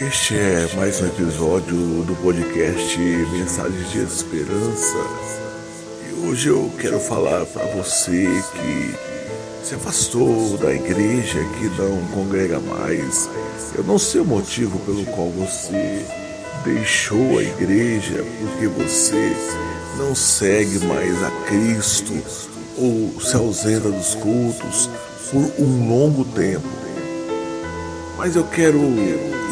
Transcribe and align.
Este 0.00 0.36
é 0.36 0.68
mais 0.74 1.00
um 1.00 1.06
episódio 1.06 2.02
do 2.02 2.20
podcast 2.20 2.98
Mensagens 2.98 3.92
de 3.92 4.00
Esperança. 4.00 4.98
E 6.02 6.26
hoje 6.26 6.48
eu 6.48 6.68
quero 6.80 6.98
falar 6.98 7.46
para 7.46 7.64
você 7.66 8.26
que 8.54 9.64
se 9.64 9.76
afastou 9.76 10.58
da 10.58 10.74
igreja, 10.74 11.38
que 11.58 11.66
não 11.80 12.04
congrega 12.08 12.58
mais. 12.58 13.30
Eu 13.76 13.84
não 13.84 13.96
sei 13.96 14.22
o 14.22 14.24
motivo 14.24 14.80
pelo 14.80 15.04
qual 15.06 15.30
você 15.30 16.04
deixou 16.64 17.38
a 17.38 17.42
igreja, 17.44 18.24
porque 18.40 18.66
você 18.66 19.32
não 19.96 20.12
segue 20.12 20.80
mais 20.86 21.22
a 21.22 21.30
Cristo 21.46 22.12
ou 22.76 23.20
se 23.20 23.36
ausenta 23.36 23.88
dos 23.90 24.16
cultos 24.16 24.90
por 25.30 25.62
um 25.64 25.88
longo 25.88 26.24
tempo. 26.24 26.83
Mas 28.16 28.36
eu 28.36 28.44
quero 28.44 28.80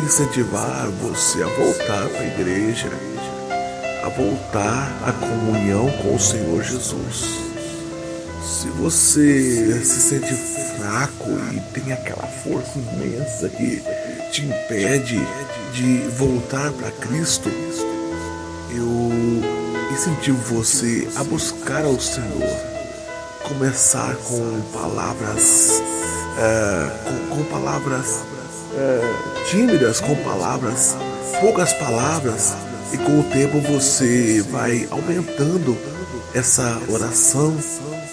incentivar 0.05 0.89
você 0.89 1.43
a 1.43 1.47
voltar 1.47 2.09
para 2.09 2.21
a 2.21 2.27
igreja, 2.27 2.91
a 4.05 4.09
voltar 4.09 4.93
à 5.05 5.13
comunhão 5.13 5.91
com 5.99 6.15
o 6.15 6.21
Senhor 6.21 6.63
Jesus. 6.63 7.41
Se 8.43 8.69
você 8.69 9.81
se 9.85 10.01
sente 10.01 10.33
fraco 10.77 11.31
e 11.53 11.61
tem 11.73 11.93
aquela 11.93 12.27
força 12.27 12.79
imensa 12.79 13.49
que 13.49 13.83
te 14.31 14.43
impede 14.43 15.21
de 15.73 15.99
voltar 16.17 16.71
para 16.73 16.91
Cristo, 16.93 17.51
eu 18.71 19.13
incentivo 19.93 20.39
você 20.39 21.09
a 21.17 21.25
buscar 21.25 21.85
ao 21.85 21.99
Senhor. 22.01 22.73
Começar 23.43 24.15
com 24.17 24.61
palavras, 24.73 25.83
é, 26.39 27.29
com, 27.29 27.37
com 27.37 27.45
palavras 27.45 28.32
é, 28.77 29.45
tímidas, 29.51 30.01
com 30.01 30.15
palavras, 30.17 30.97
poucas 31.41 31.73
palavras, 31.75 32.55
e 32.93 32.99
com 32.99 33.21
o 33.21 33.25
tempo 33.25 33.59
você 33.61 34.43
vai 34.51 34.87
aumentando 34.91 35.77
essa 36.35 36.81
oração 36.89 37.57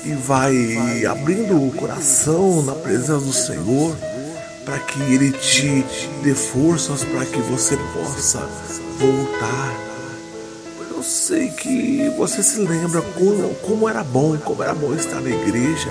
e 0.06 0.14
vai 0.14 1.06
abrindo 1.06 1.62
o 1.62 1.72
coração 1.74 2.62
na 2.64 2.74
presença 2.74 3.20
do 3.20 3.34
Senhor 3.34 3.96
para 4.66 4.80
que 4.80 5.02
Ele 5.02 5.32
te 5.32 5.86
dê 6.24 6.34
forças 6.34 7.04
para 7.04 7.26
que 7.26 7.40
você 7.42 7.78
possa 7.94 8.40
voltar. 9.00 9.76
Eu 10.92 11.04
sei 11.04 11.50
que 11.50 12.10
você 12.18 12.44
se 12.44 12.60
lembra 12.60 13.02
como, 13.02 13.56
como 13.56 13.90
era 13.90 14.04
bom, 14.04 14.38
como 14.38 14.64
era 14.64 14.74
bom 14.74 14.94
estar 14.94 15.22
na 15.22 15.30
igreja, 15.30 15.90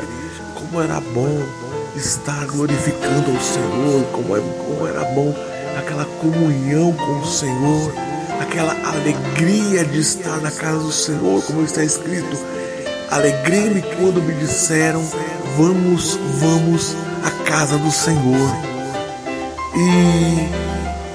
como 0.54 0.82
era 0.82 1.00
bom 1.00 1.42
estar 1.96 2.46
glorificando 2.46 3.30
ao 3.30 3.40
Senhor, 3.40 4.04
como, 4.12 4.36
é, 4.36 4.40
como 4.40 4.86
era 4.86 5.04
bom 5.14 5.34
aquela 5.78 6.04
comunhão 6.04 6.92
com 6.92 7.20
o 7.20 7.26
Senhor, 7.26 7.92
aquela 8.40 8.72
alegria 8.88 9.84
de 9.84 10.00
estar 10.00 10.40
na 10.40 10.50
casa 10.50 10.78
do 10.78 10.92
Senhor, 10.92 11.42
como 11.44 11.64
está 11.64 11.82
escrito. 11.84 12.36
Alegrei-me 13.10 13.82
quando 13.82 14.22
me 14.22 14.34
disseram: 14.34 15.02
Vamos, 15.56 16.18
vamos 16.38 16.94
à 17.24 17.30
casa 17.44 17.78
do 17.78 17.90
Senhor. 17.90 18.56
E 19.74 20.48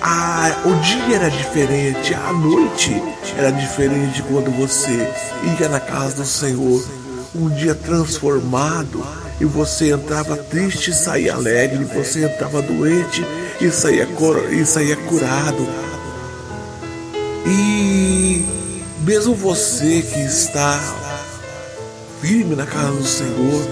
a, 0.02 0.56
o 0.66 0.76
dia 0.82 1.16
era 1.16 1.30
diferente, 1.30 2.14
a 2.14 2.34
noite 2.34 3.02
era 3.38 3.52
diferente 3.52 4.22
quando 4.24 4.52
você 4.52 5.08
ia 5.60 5.70
na 5.70 5.80
casa 5.80 6.16
do 6.16 6.26
Senhor. 6.26 6.84
Um 7.36 7.50
dia 7.50 7.74
transformado 7.74 9.04
e 9.44 9.46
você 9.46 9.92
entrava 9.92 10.38
triste 10.38 10.92
e 10.92 10.94
saía 10.94 11.34
alegre, 11.34 11.84
você 11.84 12.24
entrava 12.24 12.62
doente 12.62 13.26
e 13.60 13.70
saía, 13.70 14.08
e 14.50 14.66
saía 14.66 14.96
curado. 14.96 15.68
E 17.46 18.46
mesmo 19.02 19.36
você 19.36 20.02
que 20.02 20.20
está 20.22 20.80
firme 22.22 22.56
na 22.56 22.66
casa 22.66 22.94
do 22.94 23.04
Senhor, 23.04 23.68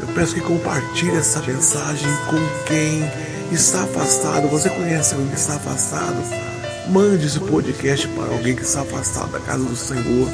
eu 0.00 0.08
peço 0.14 0.32
que 0.32 0.40
compartilhe 0.40 1.14
essa 1.14 1.42
mensagem 1.42 2.08
com 2.30 2.64
quem 2.64 3.02
está 3.52 3.82
afastado. 3.82 4.48
Você 4.48 4.70
conhece 4.70 5.12
alguém 5.12 5.28
que 5.28 5.38
está 5.38 5.56
afastado? 5.56 6.16
Mande 6.88 7.26
esse 7.26 7.38
podcast 7.38 8.08
para 8.08 8.32
alguém 8.32 8.56
que 8.56 8.62
está 8.62 8.80
afastado 8.80 9.30
da 9.30 9.40
casa 9.40 9.62
do 9.62 9.76
Senhor. 9.76 10.26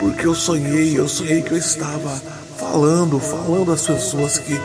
Porque 0.00 0.26
eu 0.26 0.34
sonhei, 0.34 0.98
eu 0.98 1.06
sonhei 1.08 1.40
que 1.40 1.52
eu 1.52 1.56
estava 1.56 2.20
falando, 2.58 3.18
falando 3.18 3.72
às 3.72 3.82
pessoas 3.82 4.38
que 4.38 4.60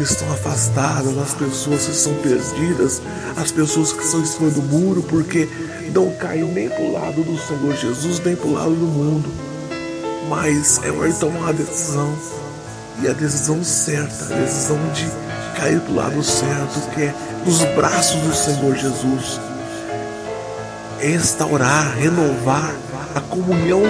estão 0.00 0.30
afastadas, 0.32 1.16
às 1.18 1.34
pessoas 1.34 1.86
que 1.86 1.92
estão 1.92 2.14
perdidas, 2.14 3.02
às 3.36 3.50
pessoas 3.50 3.92
que 3.92 4.02
estão 4.02 4.20
em 4.20 4.24
cima 4.24 4.50
do 4.50 4.62
muro, 4.62 5.02
porque 5.02 5.48
não 5.94 6.10
caiu 6.12 6.48
nem 6.48 6.68
para 6.68 6.82
o 6.82 6.92
lado 6.92 7.22
do 7.22 7.38
Senhor 7.38 7.76
Jesus, 7.76 8.20
nem 8.24 8.34
para 8.34 8.46
o 8.46 8.52
lado 8.52 8.74
do 8.74 8.86
mundo. 8.86 9.28
Mas 10.28 10.80
é 10.82 10.90
hora 10.90 11.10
de 11.10 11.18
tomar 11.18 11.38
uma 11.38 11.52
decisão, 11.52 12.14
e 13.02 13.08
a 13.08 13.12
decisão 13.12 13.62
certa, 13.62 14.34
a 14.34 14.38
decisão 14.38 14.78
de 14.92 15.06
cair 15.58 15.80
para 15.80 15.92
o 15.92 15.96
lado 15.96 16.22
certo, 16.22 16.90
que 16.94 17.02
é 17.02 17.14
nos 17.44 17.62
braços 17.76 18.20
do 18.20 18.34
Senhor 18.34 18.74
Jesus. 18.74 19.40
Restaurar, 20.98 21.94
renovar 21.96 22.74
a 23.14 23.20
comunhão 23.20 23.82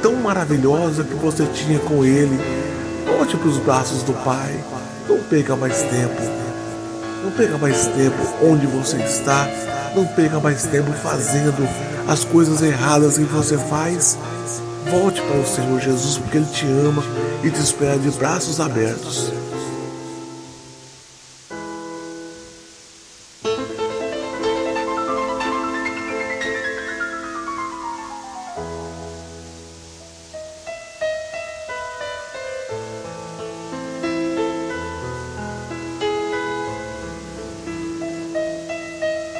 tão 0.00 0.14
maravilhosa 0.16 1.04
que 1.04 1.14
você 1.14 1.44
tinha 1.46 1.78
com 1.80 2.04
Ele 2.04 2.38
Volte 3.24 3.38
para 3.38 3.48
os 3.48 3.56
braços 3.56 4.02
do 4.02 4.12
Pai. 4.22 4.62
Não 5.08 5.18
perca 5.20 5.56
mais 5.56 5.80
tempo. 5.80 6.20
Não 7.24 7.30
perca 7.30 7.56
mais 7.56 7.86
tempo 7.86 8.16
onde 8.42 8.66
você 8.66 8.98
está. 8.98 9.48
Não 9.96 10.04
perca 10.04 10.38
mais 10.40 10.64
tempo 10.64 10.92
fazendo 10.92 11.66
as 12.06 12.22
coisas 12.22 12.60
erradas 12.60 13.16
que 13.16 13.24
você 13.24 13.56
faz. 13.56 14.18
Volte 14.90 15.22
para 15.22 15.38
o 15.38 15.46
Senhor 15.46 15.80
Jesus, 15.80 16.18
porque 16.18 16.36
Ele 16.36 16.46
te 16.52 16.66
ama 16.66 17.02
e 17.42 17.50
te 17.50 17.60
espera 17.60 17.98
de 17.98 18.10
braços 18.10 18.60
abertos. 18.60 19.32